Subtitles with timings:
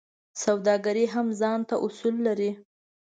[0.43, 2.51] سوداګري هم ځانته اصول لري.